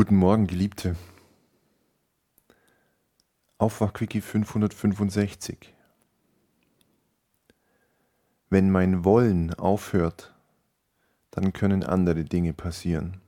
Guten 0.00 0.16
Morgen, 0.16 0.46
Geliebte. 0.46 0.96
Aufwachquickie 3.58 4.22
565. 4.22 5.74
Wenn 8.48 8.70
mein 8.70 9.04
Wollen 9.04 9.52
aufhört, 9.52 10.34
dann 11.30 11.52
können 11.52 11.84
andere 11.84 12.24
Dinge 12.24 12.54
passieren. 12.54 13.20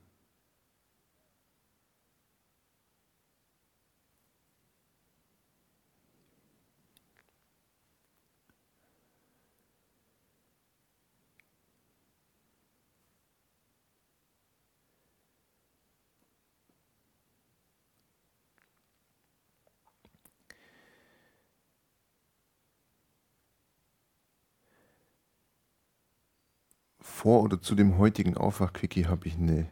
Vor 27.23 27.41
oder 27.41 27.61
zu 27.61 27.73
dem 27.73 27.99
heutigen 27.99 28.35
Aufwachquickie 28.35 29.05
habe 29.05 29.29
ich 29.29 29.35
eine 29.35 29.71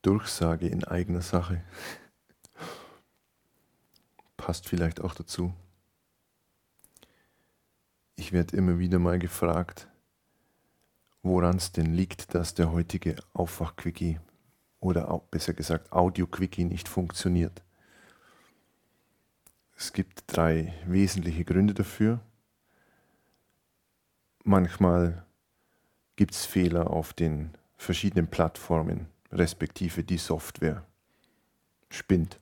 Durchsage 0.00 0.68
in 0.68 0.84
eigener 0.84 1.20
Sache. 1.20 1.62
Passt 4.38 4.66
vielleicht 4.66 5.02
auch 5.02 5.12
dazu. 5.12 5.52
Ich 8.16 8.32
werde 8.32 8.56
immer 8.56 8.78
wieder 8.78 8.98
mal 8.98 9.18
gefragt, 9.18 9.86
woran 11.22 11.58
es 11.58 11.72
denn 11.72 11.92
liegt, 11.92 12.34
dass 12.34 12.54
der 12.54 12.72
heutige 12.72 13.16
Aufwachquickie 13.34 14.18
oder 14.80 15.10
auch 15.10 15.24
besser 15.24 15.52
gesagt 15.52 15.92
Audio-Quickie 15.92 16.64
nicht 16.64 16.88
funktioniert. 16.88 17.62
Es 19.76 19.92
gibt 19.92 20.22
drei 20.26 20.72
wesentliche 20.86 21.44
Gründe 21.44 21.74
dafür. 21.74 22.20
Manchmal 24.42 25.27
gibt 26.18 26.34
es 26.34 26.44
Fehler 26.44 26.90
auf 26.90 27.12
den 27.12 27.52
verschiedenen 27.76 28.26
Plattformen, 28.26 29.06
respektive 29.30 30.02
die 30.02 30.18
Software 30.18 30.84
spinnt. 31.90 32.40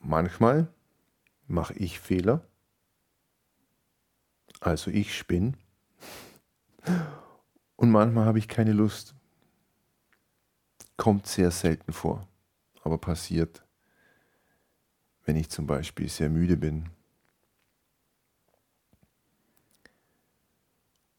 Manchmal 0.00 0.68
mache 1.46 1.72
ich 1.72 1.98
Fehler, 1.98 2.46
also 4.60 4.90
ich 4.90 5.16
spinne. 5.16 5.54
Und 7.76 7.90
manchmal 7.90 8.26
habe 8.26 8.38
ich 8.38 8.46
keine 8.46 8.74
Lust. 8.74 9.14
Kommt 10.98 11.26
sehr 11.26 11.52
selten 11.52 11.94
vor, 11.94 12.28
aber 12.82 12.98
passiert, 12.98 13.64
wenn 15.24 15.36
ich 15.36 15.48
zum 15.48 15.66
Beispiel 15.66 16.10
sehr 16.10 16.28
müde 16.28 16.58
bin 16.58 16.90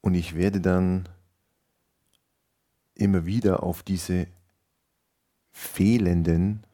Und 0.03 0.15
ich 0.15 0.35
werde 0.35 0.59
dann 0.59 1.07
immer 2.93 3.25
wieder 3.25 3.63
auf 3.63 3.83
diese 3.83 4.27
fehlenden 5.49 6.65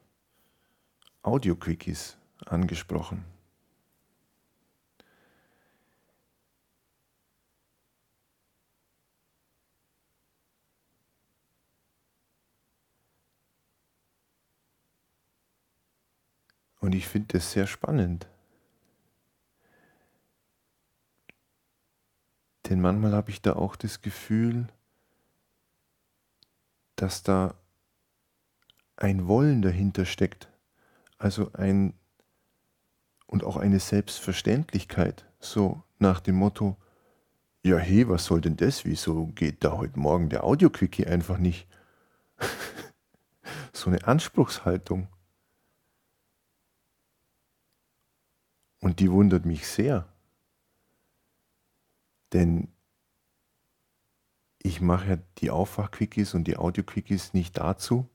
Audio-Quickies 1.22 2.16
angesprochen. 2.46 3.24
Und 16.80 16.96
ich 16.96 17.06
finde 17.06 17.34
das 17.34 17.52
sehr 17.52 17.68
spannend. 17.68 18.26
Denn 22.70 22.80
manchmal 22.80 23.12
habe 23.12 23.30
ich 23.30 23.42
da 23.42 23.54
auch 23.54 23.74
das 23.74 24.00
Gefühl, 24.00 24.68
dass 26.94 27.24
da 27.24 27.56
ein 28.96 29.26
Wollen 29.26 29.60
dahinter 29.60 30.04
steckt. 30.04 30.48
Also 31.18 31.52
ein 31.52 31.94
und 33.26 33.42
auch 33.42 33.56
eine 33.56 33.80
Selbstverständlichkeit. 33.80 35.26
So 35.40 35.82
nach 35.98 36.20
dem 36.20 36.36
Motto, 36.36 36.76
ja 37.64 37.76
hey, 37.76 38.08
was 38.08 38.26
soll 38.26 38.40
denn 38.40 38.56
das? 38.56 38.84
Wieso 38.84 39.26
geht 39.26 39.64
da 39.64 39.72
heute 39.72 39.98
Morgen 39.98 40.28
der 40.28 40.44
Audio-Quickie 40.44 41.06
einfach 41.06 41.38
nicht? 41.38 41.66
so 43.72 43.90
eine 43.90 44.06
Anspruchshaltung. 44.06 45.08
Und 48.78 49.00
die 49.00 49.10
wundert 49.10 49.44
mich 49.44 49.66
sehr. 49.66 50.06
Denn 52.32 52.68
ich 54.62 54.80
mache 54.80 55.08
ja 55.08 55.18
die 55.38 55.50
Aufwach-Quickies 55.50 56.34
und 56.34 56.44
die 56.44 56.56
Audio-Quickies 56.56 57.34
nicht 57.34 57.58
dazu, 57.58 58.08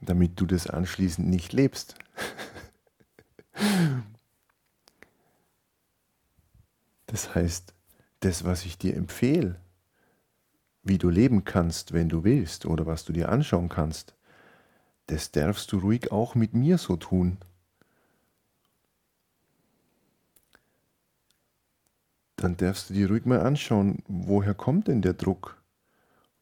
damit 0.00 0.40
du 0.40 0.46
das 0.46 0.68
anschließend 0.68 1.28
nicht 1.28 1.52
lebst. 1.52 1.96
das 7.06 7.34
heißt, 7.34 7.74
das, 8.20 8.44
was 8.44 8.64
ich 8.64 8.78
dir 8.78 8.96
empfehle, 8.96 9.60
wie 10.82 10.98
du 10.98 11.08
leben 11.08 11.44
kannst, 11.44 11.92
wenn 11.92 12.08
du 12.10 12.24
willst, 12.24 12.66
oder 12.66 12.86
was 12.86 13.04
du 13.04 13.12
dir 13.12 13.30
anschauen 13.30 13.68
kannst, 13.70 14.14
das 15.06 15.30
darfst 15.30 15.72
du 15.72 15.78
ruhig 15.78 16.12
auch 16.12 16.34
mit 16.34 16.54
mir 16.54 16.78
so 16.78 16.96
tun. 16.96 17.38
Dann 22.44 22.58
darfst 22.58 22.90
du 22.90 22.94
dir 22.94 23.08
ruhig 23.08 23.24
mal 23.24 23.40
anschauen, 23.40 24.02
woher 24.06 24.52
kommt 24.52 24.88
denn 24.88 25.00
der 25.00 25.14
Druck? 25.14 25.62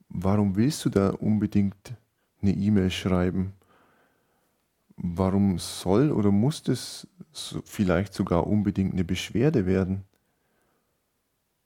Warum 0.09 0.57
willst 0.57 0.85
du 0.85 0.91
da 0.91 1.11
unbedingt 1.11 1.95
eine 2.43 2.51
E-Mail 2.51 2.91
schreiben? 2.91 3.53
Warum 4.97 5.61
soll 5.61 6.11
oder 6.11 6.33
muss 6.33 6.65
das 6.65 7.07
vielleicht 7.65 8.15
sogar 8.15 8.49
unbedingt 8.49 8.93
eine 8.95 9.05
Beschwerde 9.05 9.65
werden? 9.65 10.03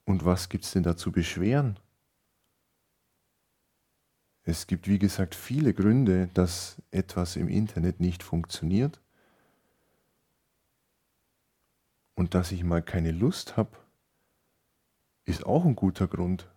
Und 0.05 0.27
was 0.27 0.51
gibt 0.51 0.65
es 0.65 0.73
denn 0.73 0.83
da 0.83 0.99
zu 0.99 1.13
beschweren? 1.13 1.79
Es 4.45 4.67
gibt, 4.67 4.87
wie 4.87 4.99
gesagt, 4.99 5.35
viele 5.35 5.73
Gründe, 5.73 6.29
dass 6.35 6.77
etwas 6.91 7.37
im 7.37 7.49
Internet 7.49 8.01
nicht 8.01 8.23
funktioniert 8.23 9.01
und 12.15 12.35
dass 12.35 12.53
ich 12.53 12.63
mal 12.65 12.83
keine 12.83 13.13
Lust 13.13 13.57
habe, 13.57 13.77
ist 15.27 15.45
auch 15.45 15.65
ein 15.65 15.77
guter 15.77 16.07
Grund. 16.09 16.49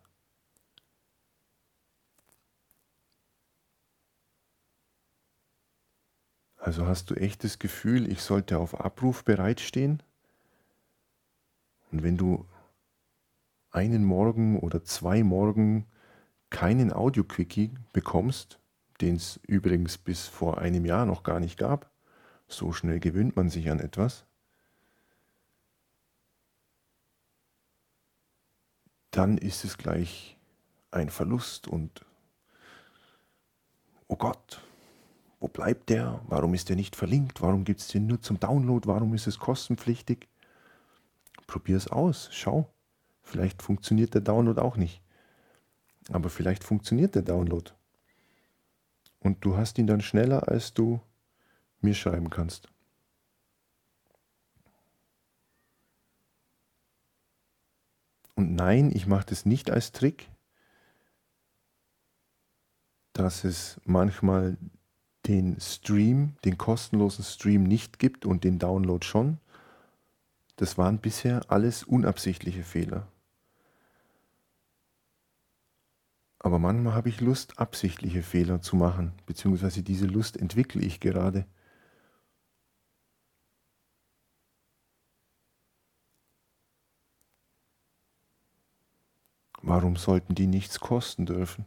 Also 6.58 6.86
hast 6.86 7.10
du 7.10 7.16
echt 7.16 7.44
das 7.44 7.58
Gefühl, 7.58 8.10
ich 8.10 8.22
sollte 8.22 8.60
auf 8.60 8.80
Abruf 8.80 9.24
bereitstehen? 9.24 10.04
Und 11.92 12.04
wenn 12.04 12.18
du 12.18 12.46
einen 13.72 14.06
Morgen 14.06 14.60
oder 14.60 14.84
zwei 14.84 15.24
Morgen 15.24 15.88
keinen 16.52 16.94
Audio-Quickie 16.94 17.74
bekommst, 17.92 18.60
den 19.02 19.16
es 19.16 19.40
übrigens 19.48 19.98
bis 19.98 20.28
vor 20.28 20.60
einem 20.60 20.86
Jahr 20.86 21.06
noch 21.06 21.24
gar 21.24 21.40
nicht 21.40 21.58
gab, 21.58 21.90
so 22.48 22.72
schnell 22.72 23.00
gewöhnt 23.00 23.36
man 23.36 23.50
sich 23.50 23.72
an 23.72 23.80
etwas, 23.80 24.26
dann 29.12 29.38
ist 29.38 29.64
es 29.66 29.78
gleich 29.78 30.38
ein 30.92 31.10
Verlust 31.10 31.68
und 31.68 32.06
oh 34.08 34.16
Gott, 34.16 34.62
wo 35.40 35.48
bleibt 35.48 35.90
der? 35.90 36.22
Warum 36.28 36.54
ist 36.54 36.70
der 36.70 36.76
nicht 36.76 36.96
verlinkt? 36.96 37.42
Warum 37.42 37.64
gibt 37.64 37.80
es 37.80 37.88
den 37.88 38.08
nur 38.08 38.22
zum 38.22 38.40
Download? 38.40 38.88
Warum 38.88 39.14
ist 39.14 39.28
es 39.28 39.40
kostenpflichtig? 39.40 40.28
Probier 41.48 41.78
es 41.78 41.88
aus, 41.88 42.30
schau. 42.32 42.70
Vielleicht 43.22 43.62
funktioniert 43.62 44.14
der 44.14 44.22
Download 44.22 44.60
auch 44.60 44.76
nicht. 44.76 45.02
Aber 46.12 46.30
vielleicht 46.30 46.64
funktioniert 46.64 47.16
der 47.16 47.22
Download. 47.22 47.72
Und 49.20 49.44
du 49.46 49.56
hast 49.56 49.78
ihn 49.78 49.88
dann 49.88 50.02
schneller, 50.02 50.48
als 50.48 50.74
du 50.74 51.00
mir 51.82 51.94
schreiben 51.94 52.30
kannst. 52.30 52.70
Und 58.40 58.56
nein, 58.56 58.90
ich 58.94 59.06
mache 59.06 59.26
das 59.26 59.46
nicht 59.46 59.70
als 59.70 59.92
Trick, 59.92 60.30
dass 63.12 63.44
es 63.44 63.82
manchmal 63.84 64.58
den 65.28 65.60
Stream, 65.60 66.38
den 66.46 66.58
kostenlosen 66.58 67.26
Stream 67.26 67.64
nicht 67.64 68.00
gibt 68.00 68.26
und 68.26 68.46
den 68.46 68.58
Download 68.58 69.06
schon. 69.06 69.40
Das 70.56 70.78
waren 70.78 71.00
bisher 71.00 71.52
alles 71.52 71.84
unabsichtliche 71.84 72.64
Fehler. 72.64 73.10
Aber 76.40 76.60
manchmal 76.60 76.94
habe 76.94 77.10
ich 77.10 77.20
Lust, 77.20 77.60
absichtliche 77.60 78.24
Fehler 78.24 78.62
zu 78.62 78.78
machen, 78.78 79.12
beziehungsweise 79.26 79.84
diese 79.84 80.06
Lust 80.06 80.38
entwickle 80.38 80.82
ich 80.82 81.02
gerade. 81.02 81.46
Warum 89.62 89.96
sollten 89.98 90.36
die 90.36 90.48
nichts 90.48 90.80
kosten 90.80 91.26
dürfen? 91.26 91.66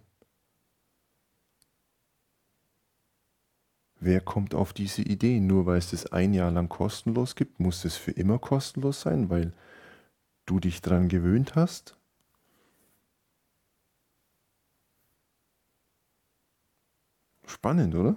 Wer 4.00 4.20
kommt 4.20 4.54
auf 4.54 4.72
diese 4.72 5.02
Idee? 5.02 5.38
Nur 5.40 5.66
weil 5.66 5.78
es 5.78 5.90
das 5.90 6.06
ein 6.06 6.34
Jahr 6.34 6.50
lang 6.50 6.68
kostenlos 6.68 7.36
gibt, 7.36 7.60
muss 7.60 7.84
es 7.84 7.96
für 7.96 8.10
immer 8.10 8.38
kostenlos 8.38 9.02
sein, 9.02 9.30
weil 9.30 9.52
du 10.46 10.58
dich 10.58 10.80
daran 10.80 11.08
gewöhnt 11.08 11.54
hast? 11.54 11.96
Spannend, 17.46 17.94
oder? 17.94 18.16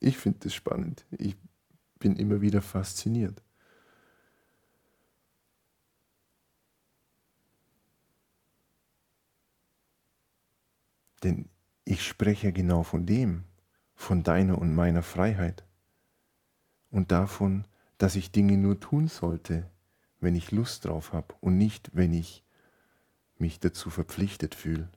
Ich 0.00 0.18
finde 0.18 0.40
das 0.40 0.54
spannend. 0.54 1.06
Ich 1.12 1.36
bin 1.98 2.16
immer 2.16 2.40
wieder 2.40 2.60
fasziniert. 2.60 3.42
Denn 11.22 11.48
ich 11.84 12.06
spreche 12.06 12.52
genau 12.52 12.82
von 12.82 13.06
dem, 13.06 13.44
von 13.94 14.22
deiner 14.22 14.58
und 14.58 14.74
meiner 14.74 15.02
Freiheit 15.02 15.64
und 16.90 17.12
davon, 17.12 17.66
dass 17.98 18.16
ich 18.16 18.32
Dinge 18.32 18.56
nur 18.56 18.80
tun 18.80 19.08
sollte, 19.08 19.70
wenn 20.20 20.34
ich 20.34 20.50
Lust 20.52 20.84
drauf 20.84 21.12
habe 21.12 21.34
und 21.40 21.58
nicht, 21.58 21.90
wenn 21.94 22.12
ich 22.12 22.44
mich 23.38 23.60
dazu 23.60 23.90
verpflichtet 23.90 24.54
fühle. 24.54 24.88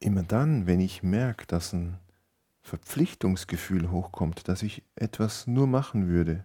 Immer 0.00 0.22
dann, 0.22 0.66
wenn 0.66 0.80
ich 0.80 1.02
merke, 1.02 1.46
dass 1.46 1.72
ein 1.72 1.98
Verpflichtungsgefühl 2.62 3.90
hochkommt, 3.90 4.48
dass 4.48 4.62
ich 4.62 4.82
etwas 4.94 5.46
nur 5.46 5.66
machen 5.66 6.08
würde, 6.08 6.44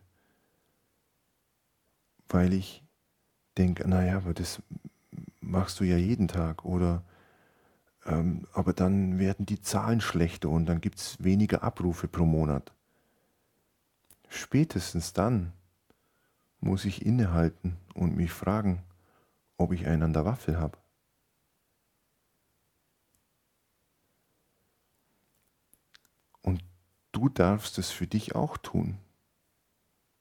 weil 2.30 2.54
ich 2.54 2.84
denke, 3.58 3.88
naja, 3.88 4.18
aber 4.18 4.34
das 4.34 4.62
machst 5.40 5.80
du 5.80 5.84
ja 5.84 5.98
jeden 5.98 6.28
Tag 6.28 6.66
oder 6.66 7.04
ähm, 8.06 8.48
aber 8.54 8.74
dann 8.74 9.20
werden 9.20 9.46
die 9.46 9.62
Zahlen 9.62 10.02
schlechter 10.02 10.50
und 10.50 10.66
dann 10.66 10.81
gibt 10.81 11.00
es 11.00 11.24
weniger 11.24 11.64
Abrufe 11.64 12.08
pro 12.08 12.25
Monat. 12.25 12.74
Spätestens 14.30 15.14
dann 15.14 15.54
muss 16.60 16.86
ich 16.86 17.06
innehalten 17.06 17.78
und 17.94 18.16
mich 18.16 18.31
fragen, 18.31 18.84
ob 19.58 19.72
ich 19.74 19.86
einen 19.88 20.04
an 20.04 20.14
der 20.14 20.25
Waffel 20.25 20.60
habe. 20.60 20.78
Und 26.42 26.64
du 27.12 27.30
darfst 27.30 27.78
es 27.78 27.92
für 27.92 28.08
dich 28.08 28.36
auch 28.36 28.58
tun. 28.58 28.98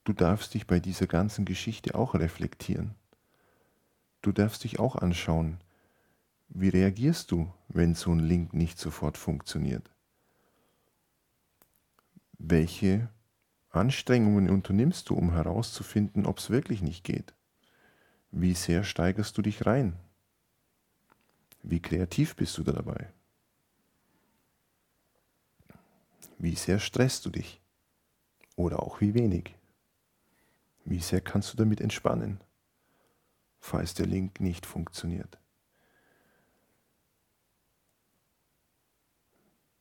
Du 0.04 0.12
darfst 0.12 0.54
dich 0.54 0.66
bei 0.66 0.80
dieser 0.80 1.06
ganzen 1.06 1.44
Geschichte 1.44 1.94
auch 1.94 2.14
reflektieren. 2.14 2.94
Du 4.20 4.32
darfst 4.32 4.64
dich 4.64 4.80
auch 4.80 4.96
anschauen, 4.96 5.58
wie 6.48 6.68
reagierst 6.68 7.30
du, 7.30 7.52
wenn 7.68 7.94
so 7.94 8.10
ein 8.10 8.18
Link 8.18 8.52
nicht 8.52 8.78
sofort 8.78 9.16
funktioniert? 9.16 9.90
Welche 12.38 13.08
Anstrengungen 13.70 14.50
unternimmst 14.50 15.08
du, 15.08 15.14
um 15.14 15.32
herauszufinden, 15.32 16.26
ob 16.26 16.38
es 16.38 16.50
wirklich 16.50 16.82
nicht 16.82 17.04
geht? 17.04 17.32
Wie 18.32 18.54
sehr 18.54 18.84
steigerst 18.84 19.38
du 19.38 19.42
dich 19.42 19.66
rein? 19.66 19.94
Wie 21.62 21.80
kreativ 21.80 22.34
bist 22.34 22.58
du 22.58 22.64
da 22.64 22.72
dabei? 22.72 23.08
Wie 26.38 26.56
sehr 26.56 26.80
stresst 26.80 27.24
du 27.24 27.30
dich? 27.30 27.60
Oder 28.56 28.82
auch 28.82 29.00
wie 29.00 29.14
wenig? 29.14 29.54
Wie 30.84 31.00
sehr 31.00 31.20
kannst 31.20 31.52
du 31.52 31.56
damit 31.56 31.80
entspannen, 31.80 32.42
falls 33.60 33.94
der 33.94 34.06
Link 34.06 34.40
nicht 34.40 34.66
funktioniert? 34.66 35.38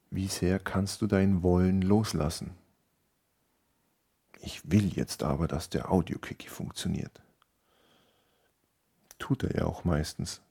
Wie 0.09 0.27
sehr 0.27 0.59
kannst 0.59 1.01
du 1.01 1.07
dein 1.07 1.41
Wollen 1.41 1.81
loslassen? 1.81 2.55
Ich 4.41 4.69
will 4.69 4.93
jetzt 4.93 5.23
aber, 5.23 5.47
dass 5.47 5.69
der 5.69 5.91
Audio-Quickie 5.91 6.49
funktioniert. 6.49 7.21
Tut 9.19 9.43
er 9.43 9.55
ja 9.55 9.65
auch 9.65 9.83
meistens. 9.83 10.41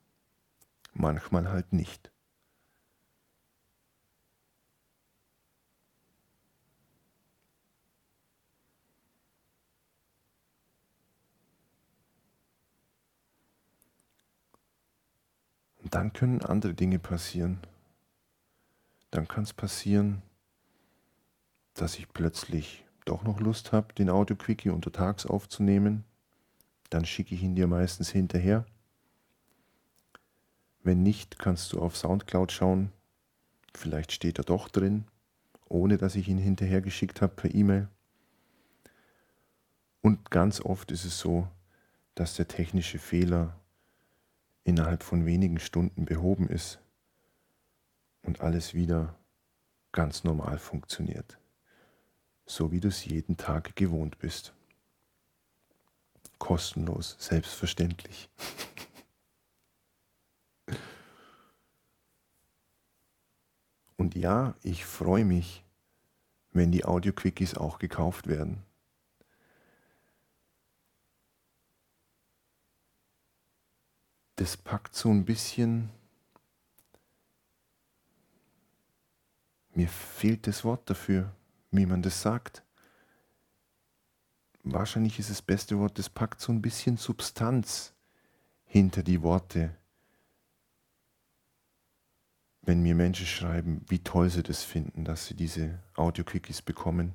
Manchmal 0.93 1.49
halt 1.51 1.73
nicht. 1.73 2.10
Dann 15.91 16.13
können 16.13 16.43
andere 16.43 16.75
Dinge 16.75 16.99
passieren. 16.99 17.61
Dann 19.11 19.27
kann 19.27 19.43
es 19.43 19.53
passieren, 19.53 20.23
dass 21.75 21.99
ich 21.99 22.13
plötzlich 22.13 22.85
doch 23.05 23.25
noch 23.25 23.41
Lust 23.41 23.73
habe, 23.73 23.93
den 23.95 24.11
Audio-Quickie 24.11 24.71
untertags 24.71 25.27
aufzunehmen. 25.27 26.05
Dann 26.91 27.05
schicke 27.05 27.35
ich 27.35 27.43
ihn 27.43 27.57
dir 27.57 27.67
meistens 27.67 28.11
hinterher. 28.11 28.67
Wenn 30.83 31.03
nicht, 31.03 31.39
kannst 31.39 31.73
du 31.73 31.81
auf 31.81 31.97
Soundcloud 31.97 32.53
schauen. 32.53 32.93
Vielleicht 33.75 34.13
steht 34.13 34.39
er 34.39 34.45
doch 34.45 34.69
drin, 34.69 35.05
ohne 35.69 35.99
dass 35.99 36.15
ich 36.15 36.29
ihn 36.29 36.39
hinterher 36.39 36.81
geschickt 36.81 37.21
habe 37.21 37.35
per 37.35 37.55
E-Mail. 37.55 37.89
Und 40.03 40.31
ganz 40.31 40.61
oft 40.61 40.91
ist 40.91 41.05
es 41.05 41.19
so, 41.19 41.49
dass 42.15 42.35
der 42.35 42.49
technische 42.49 42.99
Fehler 42.99 43.60
innerhalb 44.65 45.03
von 45.03 45.27
wenigen 45.27 45.59
Stunden 45.59 46.05
behoben 46.05 46.49
ist 46.49 46.81
und 48.23 48.41
alles 48.41 48.75
wieder 48.75 49.17
ganz 49.93 50.25
normal 50.25 50.59
funktioniert, 50.59 51.39
so 52.47 52.71
wie 52.73 52.81
du 52.81 52.89
es 52.89 53.05
jeden 53.05 53.37
Tag 53.37 53.75
gewohnt 53.77 54.19
bist. 54.19 54.53
Kostenlos, 56.39 57.17
selbstverständlich. 57.19 58.31
Und 63.97 64.15
ja, 64.15 64.55
ich 64.63 64.87
freue 64.87 65.27
mich, 65.27 65.63
wenn 66.53 66.73
die 66.73 66.87
Audio-Quickies 66.87 67.55
auch 67.57 67.79
gekauft 67.79 68.27
werden. 68.29 68.63
Das 74.41 74.57
packt 74.57 74.95
so 74.95 75.11
ein 75.11 75.27
bisschen, 75.27 75.91
mir 79.75 79.87
fehlt 79.87 80.47
das 80.47 80.65
Wort 80.65 80.89
dafür, 80.89 81.37
wie 81.71 81.85
man 81.85 82.01
das 82.01 82.23
sagt. 82.23 82.65
Wahrscheinlich 84.63 85.19
ist 85.19 85.29
das 85.29 85.43
beste 85.43 85.79
Wort, 85.79 85.99
das 85.99 86.09
packt 86.09 86.41
so 86.41 86.53
ein 86.53 86.63
bisschen 86.63 86.97
Substanz 86.97 87.93
hinter 88.65 89.03
die 89.03 89.21
Worte. 89.21 89.77
Wenn 92.63 92.83
mir 92.83 92.95
Menschen 92.95 93.27
schreiben, 93.27 93.85
wie 93.89 93.99
toll 93.99 94.31
sie 94.31 94.43
das 94.43 94.63
finden, 94.63 95.05
dass 95.05 95.27
sie 95.27 95.35
diese 95.35 95.83
Audio-Quickies 95.97 96.63
bekommen. 96.63 97.13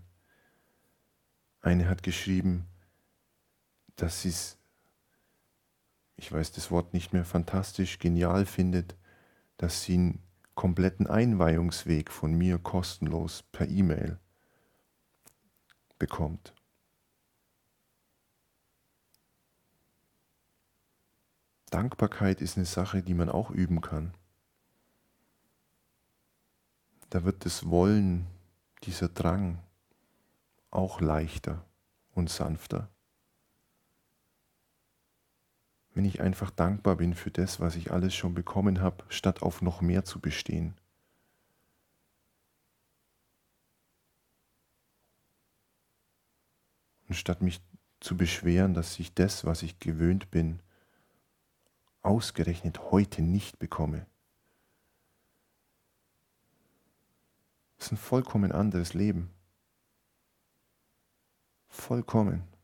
Eine 1.62 1.90
hat 1.90 2.04
geschrieben, 2.04 2.68
dass 3.96 4.22
sie 4.22 4.30
es 4.30 4.60
ich 6.18 6.32
weiß 6.32 6.52
das 6.54 6.72
Wort 6.72 6.94
nicht 6.94 7.14
mehr, 7.14 7.26
fantastisch, 7.26 8.00
genial 8.00 8.46
findet, 8.46 8.96
dass 9.58 9.84
sie 9.84 9.96
einen 9.96 10.24
kompletten 10.54 11.08
Einweihungsweg 11.08 12.12
von 12.12 12.34
mir 12.34 12.58
kostenlos 12.58 13.44
per 13.52 13.68
E-Mail 13.68 14.20
bekommt. 16.00 16.54
Dankbarkeit 21.70 22.42
ist 22.42 22.56
eine 22.56 22.66
Sache, 22.66 23.04
die 23.04 23.14
man 23.14 23.30
auch 23.30 23.52
üben 23.52 23.82
kann. 23.82 24.14
Da 27.10 27.26
wird 27.26 27.46
das 27.46 27.70
Wollen, 27.70 28.28
dieser 28.84 29.10
Drang 29.10 29.60
auch 30.72 31.02
leichter 31.02 31.66
und 32.14 32.30
sanfter 32.30 32.90
wenn 35.96 36.06
ich 36.06 36.20
einfach 36.22 36.52
dankbar 36.52 36.98
bin 36.98 37.16
für 37.16 37.32
das, 37.32 37.62
was 37.62 37.78
ich 37.78 37.92
alles 37.92 38.14
schon 38.14 38.34
bekommen 38.34 38.82
habe, 38.82 39.06
statt 39.08 39.42
auf 39.42 39.62
noch 39.62 39.82
mehr 39.82 40.04
zu 40.04 40.20
bestehen. 40.20 40.76
Und 47.08 47.16
statt 47.16 47.42
mich 47.42 47.62
zu 48.02 48.18
beschweren, 48.18 48.74
dass 48.74 49.00
ich 49.00 49.14
das, 49.14 49.46
was 49.46 49.64
ich 49.64 49.80
gewöhnt 49.80 50.32
bin, 50.32 50.60
ausgerechnet 52.02 52.92
heute 52.92 53.22
nicht 53.22 53.58
bekomme. 53.58 54.06
Das 57.78 57.88
ist 57.88 57.94
ein 57.94 57.98
vollkommen 57.98 58.52
anderes 58.52 58.94
Leben. 58.94 59.30
Vollkommen. 61.70 62.55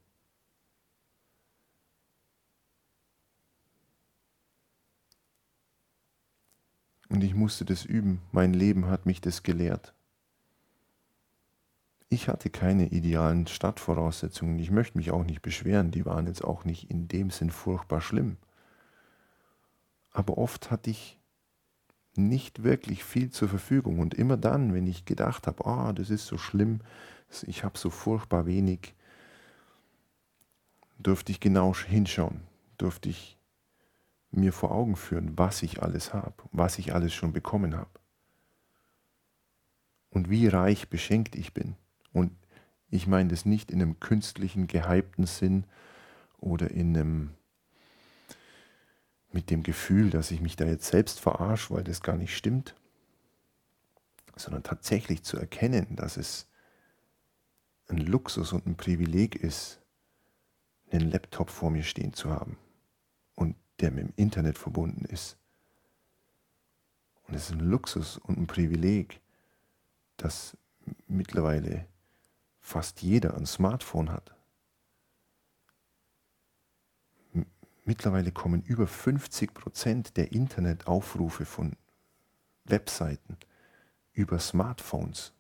Und 7.12 7.26
ich 7.26 7.36
musste 7.36 7.66
das 7.66 7.84
üben. 7.84 8.22
Mein 8.32 8.54
Leben 8.54 8.88
hat 8.88 9.06
mich 9.06 9.20
das 9.20 9.44
gelehrt. 9.44 9.94
Ich 12.08 12.30
hatte 12.30 12.50
keine 12.50 12.88
idealen 12.88 13.48
Startvoraussetzungen. 13.48 14.58
Ich 14.60 14.72
möchte 14.72 14.98
mich 14.98 15.12
auch 15.12 15.26
nicht 15.26 15.42
beschweren. 15.42 15.92
Die 15.92 16.06
waren 16.06 16.26
jetzt 16.26 16.42
auch 16.42 16.64
nicht 16.64 16.90
in 16.90 17.10
dem 17.10 17.30
Sinn 17.30 17.52
furchtbar 17.52 18.00
schlimm. 18.00 18.38
Aber 20.14 20.38
oft 20.38 20.72
hatte 20.72 20.90
ich 20.90 21.20
nicht 22.16 22.64
wirklich 22.64 23.04
viel 23.04 23.30
zur 23.30 23.50
Verfügung. 23.50 24.00
Und 24.00 24.14
immer 24.14 24.38
dann, 24.38 24.74
wenn 24.74 24.88
ich 24.88 25.04
gedacht 25.04 25.48
habe, 25.48 25.64
oh, 25.66 25.92
das 25.92 26.10
ist 26.10 26.28
so 26.28 26.38
schlimm, 26.38 26.80
ich 27.46 27.66
habe 27.66 27.78
so 27.78 27.90
furchtbar 27.90 28.46
wenig, 28.46 28.96
durfte 30.98 31.34
ich 31.34 31.42
genau 31.42 31.76
hinschauen, 31.76 32.40
durfte 32.78 33.10
ich 33.10 33.38
mir 34.32 34.54
vor 34.54 34.72
Augen 34.72 34.96
führen, 34.96 35.38
was 35.38 35.62
ich 35.62 35.84
alles 35.84 36.14
habe, 36.14 36.34
was 36.52 36.80
ich 36.80 36.94
alles 36.94 37.14
schon 37.14 37.34
bekommen 37.34 37.76
habe. 37.76 37.90
Und 40.10 40.30
wie 40.30 40.48
reich 40.48 40.90
beschenkt 40.90 41.36
ich 41.36 41.54
bin. 41.54 41.76
Und 42.14 42.32
ich 42.90 43.08
meine 43.08 43.30
das 43.30 43.46
nicht 43.46 43.72
in 43.72 43.82
einem 43.82 44.00
künstlichen, 44.00 44.68
gehypten 44.68 45.26
Sinn 45.26 45.66
oder 46.38 46.72
in 46.72 46.98
einem 46.98 47.32
mit 49.34 49.50
dem 49.50 49.64
Gefühl, 49.64 50.10
dass 50.10 50.32
ich 50.32 50.42
mich 50.42 50.58
da 50.58 50.66
jetzt 50.66 50.88
selbst 50.88 51.22
verarsche, 51.22 51.74
weil 51.74 51.86
das 51.86 52.02
gar 52.02 52.18
nicht 52.18 52.36
stimmt, 52.36 52.76
sondern 54.36 54.64
tatsächlich 54.64 55.24
zu 55.24 55.38
erkennen, 55.38 55.96
dass 55.96 56.18
es 56.18 56.48
ein 57.88 57.98
Luxus 57.98 58.52
und 58.52 58.66
ein 58.66 58.76
Privileg 58.76 59.36
ist, 59.36 59.80
einen 60.92 61.10
Laptop 61.10 61.50
vor 61.50 61.72
mir 61.72 61.84
stehen 61.84 62.12
zu 62.12 62.30
haben 62.30 62.58
der 63.82 63.92
mit 63.92 64.04
dem 64.06 64.14
Internet 64.16 64.58
verbunden 64.58 65.06
ist. 65.06 65.38
Und 67.28 67.36
es 67.36 67.46
ist 67.46 67.52
ein 67.52 67.60
Luxus 67.60 68.18
und 68.18 68.38
ein 68.38 68.48
Privileg, 68.48 69.22
dass 70.18 70.58
mittlerweile 71.08 71.88
fast 72.60 73.02
jeder 73.02 73.36
ein 73.36 73.46
Smartphone 73.46 74.12
hat. 74.12 74.36
Mittlerweile 77.84 78.32
kommen 78.32 78.62
über 78.62 78.86
50 78.86 79.54
Prozent 79.54 80.18
der 80.18 80.32
Internetaufrufe 80.32 81.46
von 81.46 81.76
Webseiten 82.66 83.38
über 84.14 84.40
Smartphones. 84.40 85.34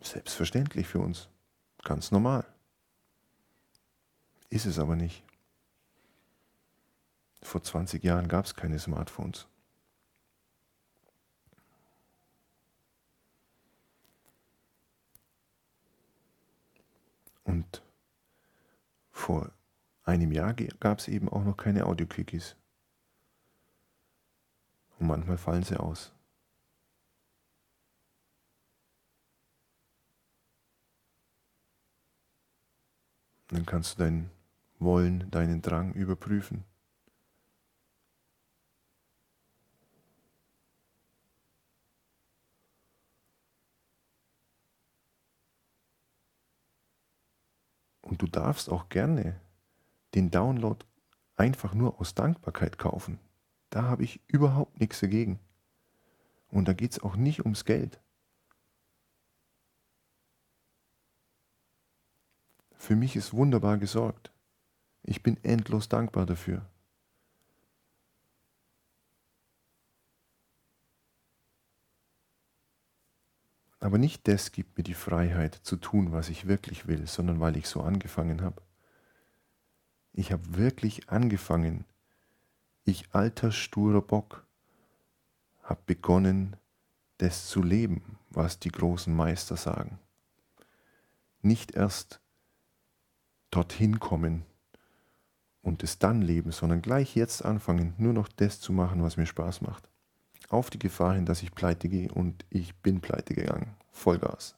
Selbstverständlich 0.00 0.86
für 0.86 1.00
uns, 1.00 1.28
ganz 1.82 2.12
normal. 2.12 2.46
Ist 4.50 4.66
es 4.66 4.78
aber 4.78 4.96
nicht. 4.96 5.22
Vor 7.42 7.62
20 7.62 8.02
Jahren 8.02 8.28
gab 8.28 8.44
es 8.44 8.54
keine 8.54 8.78
Smartphones. 8.78 9.46
Und 17.44 17.82
vor 19.10 19.50
einem 20.04 20.32
Jahr 20.32 20.54
gab 20.54 20.98
es 20.98 21.08
eben 21.08 21.28
auch 21.28 21.44
noch 21.44 21.56
keine 21.56 21.86
Audio-Quickies. 21.86 22.56
Und 24.98 25.06
manchmal 25.06 25.38
fallen 25.38 25.62
sie 25.62 25.78
aus. 25.78 26.12
dann 33.48 33.64
kannst 33.66 33.98
du 33.98 34.04
deinen 34.04 34.30
wollen 34.78 35.30
deinen 35.30 35.62
Drang 35.62 35.92
überprüfen. 35.92 36.64
Und 48.02 48.22
du 48.22 48.26
darfst 48.26 48.70
auch 48.70 48.88
gerne 48.88 49.38
den 50.14 50.30
Download 50.30 50.84
einfach 51.36 51.74
nur 51.74 52.00
aus 52.00 52.14
Dankbarkeit 52.14 52.78
kaufen. 52.78 53.18
Da 53.70 53.82
habe 53.82 54.02
ich 54.02 54.22
überhaupt 54.26 54.80
nichts 54.80 55.00
dagegen. 55.00 55.38
Und 56.48 56.66
da 56.66 56.72
geht 56.72 56.92
es 56.92 57.00
auch 57.00 57.16
nicht 57.16 57.40
ums 57.40 57.66
Geld. 57.66 58.00
Für 62.72 62.96
mich 62.96 63.14
ist 63.16 63.34
wunderbar 63.34 63.76
gesorgt. 63.76 64.32
Ich 65.02 65.22
bin 65.22 65.42
endlos 65.42 65.88
dankbar 65.88 66.26
dafür. 66.26 66.66
Aber 73.80 73.98
nicht 73.98 74.26
das 74.26 74.52
gibt 74.52 74.76
mir 74.76 74.82
die 74.84 74.94
Freiheit 74.94 75.54
zu 75.54 75.76
tun, 75.76 76.12
was 76.12 76.28
ich 76.28 76.46
wirklich 76.46 76.88
will, 76.88 77.06
sondern 77.06 77.40
weil 77.40 77.56
ich 77.56 77.68
so 77.68 77.80
angefangen 77.80 78.42
habe. 78.42 78.60
Ich 80.12 80.32
habe 80.32 80.56
wirklich 80.56 81.08
angefangen. 81.08 81.84
Ich 82.84 83.14
alter 83.14 83.52
sturer 83.52 84.02
Bock 84.02 84.46
habe 85.62 85.80
begonnen, 85.86 86.56
das 87.18 87.46
zu 87.46 87.62
leben, 87.62 88.18
was 88.30 88.58
die 88.58 88.70
großen 88.70 89.14
Meister 89.14 89.56
sagen. 89.56 89.98
Nicht 91.40 91.72
erst 91.72 92.20
dorthin 93.50 94.00
kommen 94.00 94.44
und 95.62 95.82
es 95.82 95.98
dann 95.98 96.22
leben, 96.22 96.52
sondern 96.52 96.82
gleich 96.82 97.14
jetzt 97.14 97.44
anfangen, 97.44 97.94
nur 97.98 98.12
noch 98.12 98.28
das 98.28 98.60
zu 98.60 98.72
machen, 98.72 99.02
was 99.02 99.16
mir 99.16 99.26
Spaß 99.26 99.60
macht. 99.60 99.88
Auf 100.48 100.70
die 100.70 100.78
Gefahr 100.78 101.14
hin, 101.14 101.26
dass 101.26 101.42
ich 101.42 101.54
pleite 101.54 101.88
gehe 101.88 102.10
und 102.10 102.44
ich 102.48 102.74
bin 102.76 103.00
pleite 103.00 103.34
gegangen. 103.34 103.74
Vollgas. 103.90 104.56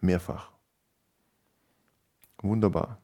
Mehrfach. 0.00 0.50
Wunderbar. 2.38 2.98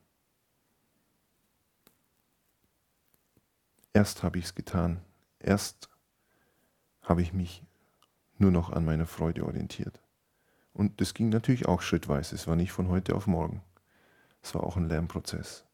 Erst 3.92 4.22
habe 4.22 4.38
ich 4.38 4.46
es 4.46 4.54
getan. 4.54 5.00
Erst 5.38 5.88
habe 7.02 7.22
ich 7.22 7.32
mich 7.32 7.62
nur 8.38 8.50
noch 8.50 8.70
an 8.70 8.84
meiner 8.84 9.06
Freude 9.06 9.44
orientiert. 9.44 10.00
Und 10.72 11.00
das 11.00 11.14
ging 11.14 11.30
natürlich 11.30 11.66
auch 11.66 11.80
schrittweise. 11.80 12.34
Es 12.34 12.46
war 12.46 12.56
nicht 12.56 12.72
von 12.72 12.88
heute 12.88 13.14
auf 13.14 13.26
morgen. 13.26 13.62
Es 14.42 14.54
war 14.54 14.64
auch 14.64 14.76
ein 14.76 14.88
Lernprozess. 14.88 15.64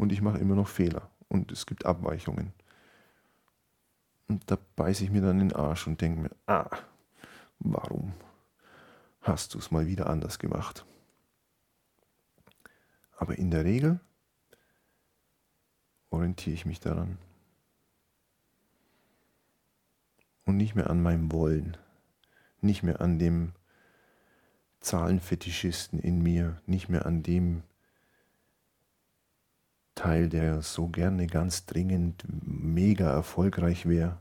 Und 0.00 0.12
ich 0.12 0.22
mache 0.22 0.38
immer 0.38 0.54
noch 0.54 0.66
Fehler. 0.66 1.10
Und 1.28 1.52
es 1.52 1.66
gibt 1.66 1.84
Abweichungen. 1.84 2.54
Und 4.28 4.50
da 4.50 4.56
beiße 4.74 5.04
ich 5.04 5.10
mir 5.10 5.20
dann 5.20 5.40
den 5.40 5.52
Arsch 5.52 5.86
und 5.86 6.00
denke 6.00 6.22
mir, 6.22 6.30
ah, 6.46 6.70
warum 7.58 8.14
hast 9.20 9.52
du 9.52 9.58
es 9.58 9.70
mal 9.70 9.86
wieder 9.88 10.08
anders 10.08 10.38
gemacht? 10.38 10.86
Aber 13.18 13.36
in 13.36 13.50
der 13.50 13.64
Regel 13.66 14.00
orientiere 16.08 16.54
ich 16.54 16.64
mich 16.64 16.80
daran. 16.80 17.18
Und 20.46 20.56
nicht 20.56 20.74
mehr 20.74 20.88
an 20.88 21.02
meinem 21.02 21.30
Wollen, 21.30 21.76
nicht 22.62 22.82
mehr 22.82 23.02
an 23.02 23.18
dem 23.18 23.52
Zahlenfetischisten 24.80 25.98
in 25.98 26.22
mir, 26.22 26.58
nicht 26.64 26.88
mehr 26.88 27.04
an 27.04 27.22
dem 27.22 27.64
Teil, 30.00 30.30
der 30.30 30.62
so 30.62 30.88
gerne 30.88 31.26
ganz 31.26 31.66
dringend 31.66 32.24
mega 32.26 33.12
erfolgreich 33.12 33.86
wäre. 33.86 34.18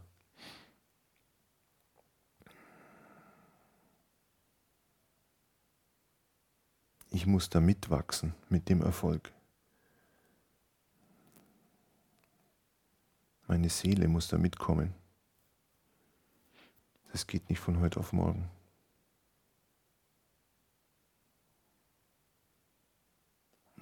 Ich 7.12 7.26
muss 7.26 7.50
da 7.50 7.62
mitwachsen 7.62 8.34
mit 8.50 8.68
dem 8.68 8.82
Erfolg. 8.82 9.32
Meine 13.48 13.70
Seele 13.70 14.10
muss 14.10 14.28
da 14.28 14.38
mitkommen. 14.38 14.94
Das 17.14 17.26
geht 17.26 17.50
nicht 17.50 17.62
von 17.62 17.80
heute 17.80 18.02
auf 18.02 18.12
morgen. 18.12 18.50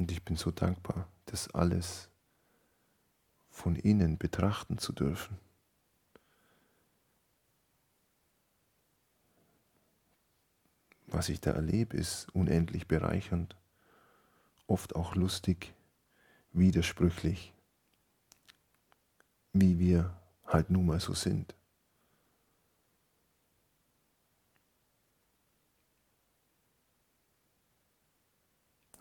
Und 0.07 0.13
ich 0.13 0.23
bin 0.23 0.37
so 0.37 0.51
dankbar, 0.51 1.09
das 1.25 1.53
alles 1.53 2.07
von 3.49 3.75
innen 3.75 4.17
betrachten 4.17 4.77
zu 4.77 4.93
dürfen. 4.93 5.37
was 11.07 11.29
ich 11.29 11.41
da 11.41 11.51
erlebe, 11.51 11.97
ist 11.97 12.27
unendlich 12.33 12.87
bereichernd, 12.87 13.57
oft 14.67 14.95
auch 14.95 15.15
lustig, 15.15 15.73
widersprüchlich, 16.53 17.53
wie 19.51 19.77
wir 19.79 20.15
halt 20.45 20.69
nun 20.69 20.85
mal 20.85 21.01
so 21.01 21.13
sind. 21.13 21.56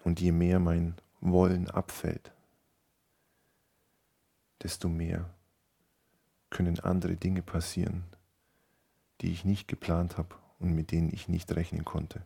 Und 0.07 0.21
je 0.21 0.31
mehr 0.31 0.61
mein 0.61 0.95
Wollen 1.21 1.69
abfällt, 1.69 2.31
desto 4.63 4.89
mehr 4.89 5.29
können 6.49 6.79
andere 6.79 7.17
Dinge 7.17 7.43
passieren, 7.43 8.05
die 9.21 9.33
ich 9.33 9.45
nicht 9.45 9.67
geplant 9.67 10.17
habe 10.17 10.37
und 10.61 10.77
mit 10.77 10.93
denen 10.93 11.13
ich 11.13 11.27
nicht 11.27 11.51
rechnen 11.57 11.85
konnte. 11.85 12.25